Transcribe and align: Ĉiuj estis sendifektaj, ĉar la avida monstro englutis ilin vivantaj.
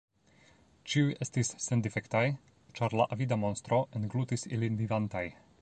Ĉiuj 0.93 1.11
estis 1.25 1.51
sendifektaj, 1.67 2.23
ĉar 2.79 2.97
la 3.01 3.09
avida 3.17 3.41
monstro 3.47 3.83
englutis 4.01 4.51
ilin 4.59 4.85
vivantaj. 4.85 5.25